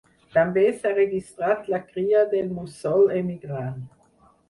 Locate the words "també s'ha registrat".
0.37-1.69